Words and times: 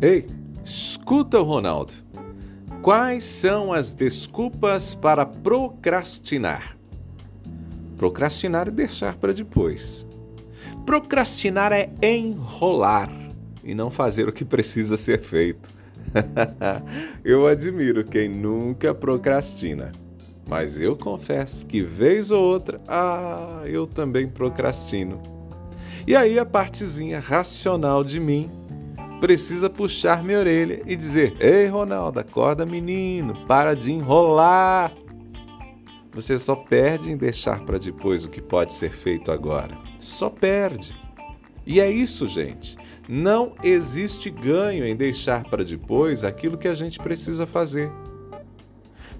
Ei, 0.00 0.28
escuta 0.64 1.40
Ronaldo. 1.40 1.92
Quais 2.80 3.24
são 3.24 3.72
as 3.72 3.94
desculpas 3.94 4.94
para 4.94 5.26
procrastinar? 5.26 6.76
Procrastinar 7.96 8.68
é 8.68 8.70
deixar 8.70 9.16
para 9.16 9.34
depois. 9.34 10.06
Procrastinar 10.86 11.72
é 11.72 11.90
enrolar 12.00 13.10
e 13.64 13.74
não 13.74 13.90
fazer 13.90 14.28
o 14.28 14.32
que 14.32 14.44
precisa 14.44 14.96
ser 14.96 15.20
feito. 15.20 15.72
eu 17.24 17.48
admiro 17.48 18.04
quem 18.04 18.28
nunca 18.28 18.94
procrastina. 18.94 19.90
Mas 20.48 20.78
eu 20.78 20.96
confesso 20.96 21.66
que 21.66 21.82
vez 21.82 22.30
ou 22.30 22.40
outra, 22.40 22.80
ah, 22.86 23.62
eu 23.66 23.84
também 23.84 24.28
procrastino. 24.28 25.20
E 26.06 26.14
aí 26.14 26.38
a 26.38 26.46
partezinha 26.46 27.18
racional 27.18 28.04
de 28.04 28.20
mim 28.20 28.48
precisa 29.20 29.68
puxar 29.68 30.22
minha 30.22 30.38
orelha 30.38 30.82
e 30.86 30.96
dizer: 30.96 31.36
Ei, 31.40 31.66
Ronaldo, 31.66 32.20
acorda, 32.20 32.64
menino, 32.64 33.46
para 33.46 33.74
de 33.74 33.92
enrolar. 33.92 34.92
Você 36.12 36.36
só 36.38 36.56
perde 36.56 37.12
em 37.12 37.16
deixar 37.16 37.64
para 37.64 37.78
depois 37.78 38.24
o 38.24 38.30
que 38.30 38.40
pode 38.40 38.72
ser 38.72 38.90
feito 38.90 39.30
agora. 39.30 39.78
Só 40.00 40.28
perde. 40.28 40.96
E 41.66 41.80
é 41.80 41.90
isso, 41.90 42.26
gente. 42.26 42.76
Não 43.08 43.54
existe 43.62 44.30
ganho 44.30 44.84
em 44.84 44.96
deixar 44.96 45.44
para 45.44 45.62
depois 45.62 46.24
aquilo 46.24 46.58
que 46.58 46.66
a 46.66 46.74
gente 46.74 46.98
precisa 46.98 47.46
fazer. 47.46 47.92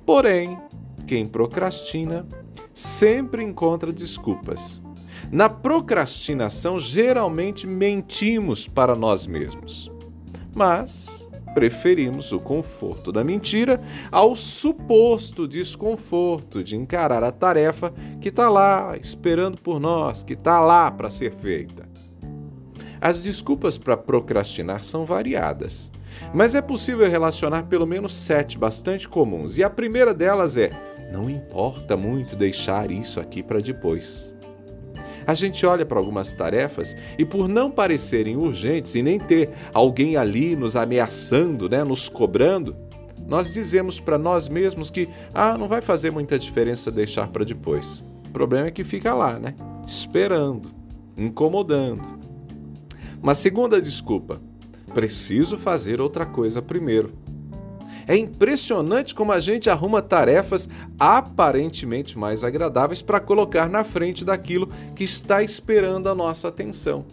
Porém, 0.05 0.59
quem 1.07 1.27
procrastina 1.29 2.27
sempre 2.73 3.45
encontra 3.45 3.93
desculpas. 3.93 4.83
Na 5.31 5.49
procrastinação, 5.49 6.81
geralmente 6.81 7.67
mentimos 7.67 8.67
para 8.67 8.95
nós 8.95 9.27
mesmos, 9.27 9.91
mas 10.55 11.29
preferimos 11.55 12.31
o 12.33 12.39
conforto 12.39 13.11
da 13.11 13.25
mentira 13.25 13.81
ao 14.13 14.37
suposto 14.37 15.49
desconforto 15.49 16.63
de 16.63 16.77
encarar 16.77 17.25
a 17.25 17.33
tarefa 17.33 17.93
que 18.21 18.29
está 18.29 18.49
lá 18.49 18.97
esperando 18.97 19.61
por 19.61 19.81
nós, 19.81 20.23
que 20.23 20.35
está 20.35 20.61
lá 20.61 20.91
para 20.91 21.11
ser 21.11 21.33
feita. 21.33 21.89
As 23.01 23.23
desculpas 23.23 23.79
para 23.79 23.97
procrastinar 23.97 24.83
são 24.83 25.05
variadas, 25.05 25.91
mas 26.33 26.55
é 26.55 26.63
possível 26.63 27.09
relacionar 27.09 27.65
pelo 27.65 27.87
menos 27.87 28.15
sete 28.15 28.59
bastante 28.59 29.09
comuns, 29.09 29.59
e 29.59 29.63
a 29.63 29.71
primeira 29.71 30.13
delas 30.13 30.57
é 30.57 30.71
não 31.13 31.29
importa 31.31 31.97
muito 31.97 32.37
deixar 32.37 32.91
isso 32.91 33.19
aqui 33.19 33.43
para 33.43 33.61
depois. 33.61 34.35
A 35.29 35.35
gente 35.35 35.67
olha 35.67 35.85
para 35.85 35.99
algumas 35.99 36.33
tarefas 36.33 36.97
e, 37.19 37.23
por 37.23 37.51
não 37.51 37.71
parecerem 37.71 38.35
urgentes 38.35 38.95
e 38.95 39.03
nem 39.03 39.19
ter 39.19 39.51
alguém 39.75 40.17
ali 40.17 40.57
nos 40.57 40.75
ameaçando, 40.75 41.69
né, 41.69 41.85
nos 41.85 42.09
cobrando, 42.09 42.75
nós 43.27 43.53
dizemos 43.53 44.01
para 44.01 44.17
nós 44.17 44.49
mesmos 44.49 44.89
que 44.89 45.07
ah, 45.35 45.59
não 45.59 45.69
vai 45.69 45.83
fazer 45.83 46.11
muita 46.11 46.39
diferença 46.39 46.91
deixar 46.91 47.29
para 47.29 47.45
depois. 47.45 48.03
O 48.27 48.31
problema 48.31 48.69
é 48.69 48.71
que 48.71 48.83
fica 48.83 49.13
lá, 49.13 49.39
né? 49.39 49.55
Esperando, 49.87 50.71
incomodando. 51.15 52.03
Uma 53.23 53.35
segunda 53.35 53.83
desculpa: 53.83 54.41
preciso 54.95 55.59
fazer 55.59 56.01
outra 56.01 56.25
coisa 56.25 56.63
primeiro. 56.63 57.13
É 58.09 58.17
impressionante 58.17 59.15
como 59.15 59.33
a 59.33 59.39
gente 59.39 59.69
arruma 59.69 60.01
tarefas 60.01 60.67
aparentemente 60.99 62.17
mais 62.17 62.43
agradáveis 62.43 63.03
para 63.03 63.21
colocar 63.21 63.69
na 63.69 63.85
frente 63.85 64.25
daquilo 64.25 64.71
que 64.97 65.05
está 65.05 65.43
esperando 65.43 66.09
a 66.09 66.15
nossa 66.15 66.49
atenção. 66.49 67.05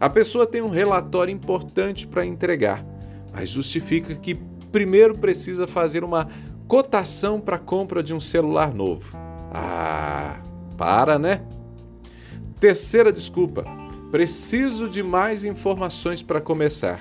A 0.00 0.10
pessoa 0.10 0.44
tem 0.44 0.60
um 0.60 0.68
relatório 0.68 1.32
importante 1.32 2.08
para 2.08 2.26
entregar, 2.26 2.84
mas 3.32 3.50
justifica 3.50 4.12
que 4.16 4.34
primeiro 4.72 5.16
precisa 5.16 5.68
fazer 5.68 6.02
uma 6.02 6.26
cotação 6.66 7.40
para 7.40 7.54
a 7.54 7.60
compra 7.60 8.02
de 8.02 8.12
um 8.12 8.18
celular 8.18 8.74
novo. 8.74 9.16
Ah, 9.52 10.40
para, 10.76 11.16
né? 11.16 11.42
Terceira 12.58 13.12
desculpa: 13.12 13.64
preciso 14.10 14.88
de 14.88 15.00
mais 15.00 15.44
informações 15.44 16.22
para 16.22 16.40
começar. 16.40 17.00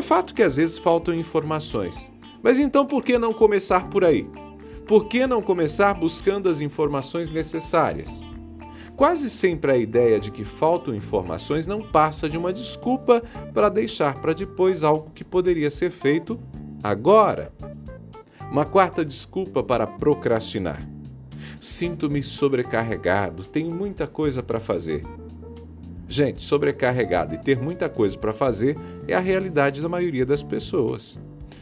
É 0.00 0.02
fato 0.02 0.34
que 0.34 0.42
às 0.42 0.56
vezes 0.56 0.78
faltam 0.78 1.12
informações, 1.12 2.10
mas 2.42 2.58
então 2.58 2.86
por 2.86 3.04
que 3.04 3.18
não 3.18 3.34
começar 3.34 3.90
por 3.90 4.02
aí? 4.02 4.26
Por 4.86 5.08
que 5.08 5.26
não 5.26 5.42
começar 5.42 5.92
buscando 5.92 6.48
as 6.48 6.62
informações 6.62 7.30
necessárias? 7.30 8.26
Quase 8.96 9.28
sempre 9.28 9.70
a 9.70 9.76
ideia 9.76 10.18
de 10.18 10.30
que 10.30 10.42
faltam 10.42 10.94
informações 10.94 11.66
não 11.66 11.82
passa 11.82 12.30
de 12.30 12.38
uma 12.38 12.50
desculpa 12.50 13.22
para 13.52 13.68
deixar 13.68 14.22
para 14.22 14.32
depois 14.32 14.82
algo 14.82 15.10
que 15.14 15.22
poderia 15.22 15.70
ser 15.70 15.90
feito 15.90 16.40
agora. 16.82 17.52
Uma 18.50 18.64
quarta 18.64 19.04
desculpa 19.04 19.62
para 19.62 19.86
procrastinar. 19.86 20.82
Sinto-me 21.60 22.22
sobrecarregado, 22.22 23.44
tenho 23.44 23.70
muita 23.70 24.06
coisa 24.06 24.42
para 24.42 24.58
fazer. 24.60 25.04
Gente, 26.10 26.42
sobrecarregado 26.42 27.36
e 27.36 27.38
ter 27.38 27.56
muita 27.56 27.88
coisa 27.88 28.18
para 28.18 28.32
fazer 28.32 28.76
é 29.06 29.14
a 29.14 29.20
realidade 29.20 29.80
da 29.80 29.88
maioria 29.88 30.26
das 30.26 30.42
pessoas. 30.42 31.16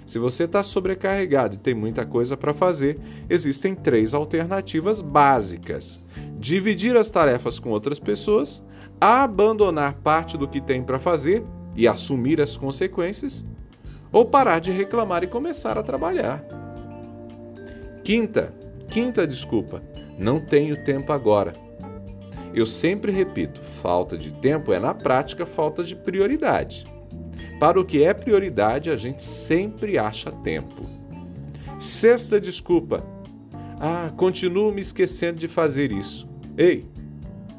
Se 0.06 0.18
você 0.18 0.44
está 0.44 0.62
sobrecarregado 0.62 1.56
e 1.56 1.58
tem 1.58 1.74
muita 1.74 2.06
coisa 2.06 2.34
para 2.34 2.54
fazer, 2.54 2.98
existem 3.28 3.74
três 3.74 4.14
alternativas 4.14 5.02
básicas: 5.02 6.00
dividir 6.38 6.96
as 6.96 7.10
tarefas 7.10 7.58
com 7.58 7.68
outras 7.68 8.00
pessoas, 8.00 8.64
abandonar 8.98 9.96
parte 9.96 10.38
do 10.38 10.48
que 10.48 10.62
tem 10.62 10.82
para 10.82 10.98
fazer 10.98 11.44
e 11.76 11.86
assumir 11.86 12.40
as 12.40 12.56
consequências, 12.56 13.44
ou 14.10 14.24
parar 14.24 14.60
de 14.60 14.72
reclamar 14.72 15.22
e 15.22 15.26
começar 15.26 15.76
a 15.76 15.82
trabalhar. 15.82 16.42
Quinta, 18.02 18.54
quinta 18.88 19.26
desculpa: 19.26 19.82
não 20.18 20.40
tenho 20.40 20.82
tempo 20.86 21.12
agora. 21.12 21.67
Eu 22.58 22.66
sempre 22.66 23.12
repito: 23.12 23.60
falta 23.60 24.18
de 24.18 24.32
tempo 24.32 24.72
é, 24.72 24.80
na 24.80 24.92
prática, 24.92 25.46
falta 25.46 25.84
de 25.84 25.94
prioridade. 25.94 26.84
Para 27.60 27.78
o 27.78 27.84
que 27.84 28.02
é 28.02 28.12
prioridade, 28.12 28.90
a 28.90 28.96
gente 28.96 29.22
sempre 29.22 29.96
acha 29.96 30.32
tempo. 30.32 30.82
Sexta 31.78 32.40
desculpa: 32.40 33.04
ah, 33.78 34.10
continuo 34.16 34.72
me 34.72 34.80
esquecendo 34.80 35.38
de 35.38 35.46
fazer 35.46 35.92
isso. 35.92 36.28
Ei, 36.56 36.84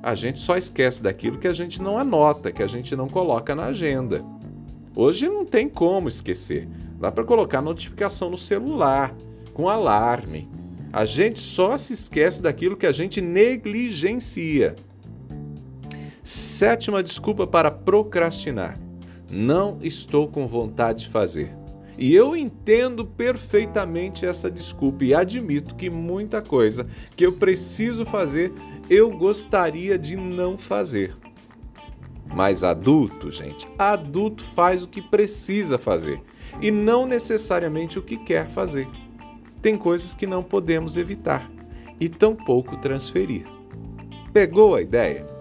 a 0.04 0.14
gente 0.16 0.38
só 0.38 0.58
esquece 0.58 1.02
daquilo 1.02 1.38
que 1.38 1.48
a 1.48 1.54
gente 1.54 1.81
não 1.81 1.98
anota, 1.98 2.52
que 2.52 2.62
a 2.62 2.68
gente 2.68 2.94
não 2.94 3.08
coloca 3.08 3.56
na 3.56 3.68
agenda. 3.68 4.22
Hoje 4.94 5.30
não 5.30 5.46
tem 5.46 5.70
como 5.70 6.10
esquecer. 6.10 6.68
Dá 7.00 7.10
para 7.10 7.24
colocar 7.24 7.62
notificação 7.62 8.30
no 8.30 8.38
celular, 8.38 9.16
com 9.54 9.70
alarme. 9.70 10.50
A 10.92 11.06
gente 11.06 11.40
só 11.40 11.78
se 11.78 11.94
esquece 11.94 12.42
daquilo 12.42 12.76
que 12.76 12.86
a 12.86 12.92
gente 12.92 13.22
negligencia. 13.22 14.76
Sétima 16.31 17.01
desculpa 17.01 17.47
para 17.47 17.72
procrastinar. 17.72 18.79
Não 19.28 19.79
estou 19.81 20.28
com 20.28 20.45
vontade 20.45 21.06
de 21.06 21.09
fazer. 21.09 21.51
E 21.97 22.13
eu 22.13 22.38
entendo 22.38 23.03
perfeitamente 23.03 24.28
essa 24.28 24.51
desculpa 24.51 25.03
e 25.06 25.16
admito 25.16 25.73
que 25.73 25.89
muita 25.89 26.39
coisa 26.39 26.85
que 27.16 27.25
eu 27.25 27.34
preciso 27.34 28.06
fazer 28.06 28.53
eu 28.88 29.09
gostaria 29.09 29.97
de 29.97 30.16
não 30.16 30.56
fazer. 30.56 31.18
Mas 32.28 32.63
adulto, 32.63 33.31
gente, 33.31 33.68
adulto 33.75 34.44
faz 34.44 34.84
o 34.84 34.88
que 34.88 35.01
precisa 35.01 35.79
fazer 35.79 36.22
e 36.62 36.69
não 36.69 37.07
necessariamente 37.07 37.97
o 37.97 38.03
que 38.03 38.18
quer 38.18 38.47
fazer 38.47 38.88
tem 39.63 39.75
coisas 39.75 40.13
que 40.13 40.28
não 40.28 40.44
podemos 40.44 40.95
evitar 40.95 41.51
e 42.00 42.07
tampouco 42.07 42.78
transferir. 42.78 43.47
Pegou 44.31 44.75
a 44.75 44.81
ideia? 44.84 45.38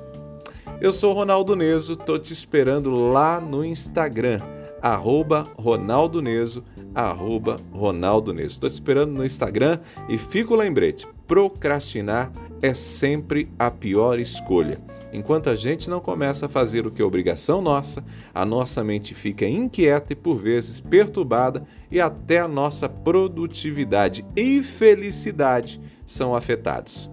Eu 0.81 0.93
sou 0.93 1.13
Ronaldo 1.13 1.57
Neso, 1.57 1.97
tô 1.97 2.17
te 2.21 2.33
esperando 2.33 2.95
lá 2.95 3.41
no 3.41 3.65
Instagram, 3.65 4.41
arroba 4.81 5.51
Ronaldo 5.59 6.23
Neso, 6.23 6.63
arroba 6.95 7.61
Ronaldo 7.73 8.33
Neso. 8.33 8.61
Tô 8.61 8.69
te 8.69 8.75
esperando 8.75 9.11
no 9.11 9.25
Instagram 9.25 9.81
e 10.09 10.17
fica 10.17 10.55
o 10.55 10.57
lembrete, 10.57 11.05
procrastinar 11.27 12.31
é 12.63 12.73
sempre 12.75 13.51
a 13.59 13.73
pior 13.73 14.21
escolha. 14.21 14.81
Enquanto 15.13 15.51
a 15.51 15.57
gente 15.57 15.91
não 15.91 15.99
começa 15.99 16.47
a 16.47 16.49
fazer 16.49 16.87
o 16.87 16.93
que 16.93 17.03
é 17.03 17.05
obrigação 17.05 17.61
nossa, 17.61 18.05
a 18.33 18.45
nossa 18.45 18.85
mente 18.85 19.17
fica 19.17 19.49
inquieta 19.49 20.13
e 20.13 20.17
por 20.17 20.37
vezes 20.37 20.81
perturbada 20.81 21.67
e 21.91 22.01
até 22.01 22.39
a 22.39 22.47
nossa 22.47 22.89
produtividade 22.89 24.25
e 24.37 24.63
felicidade 24.63 25.81
são 26.07 26.37
afetados. 26.37 27.11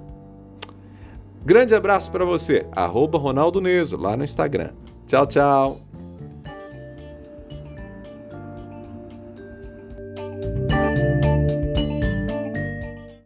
Grande 1.46 1.76
abraço 1.76 2.12
para 2.12 2.26
você, 2.26 2.66
arroba 2.72 3.20
Ronaldo 3.20 3.62
Neso, 3.62 3.98
lá 3.98 4.18
no 4.18 4.24
Instagram. 4.24 4.72
Tchau, 5.06 5.28
tchau! 5.28 5.85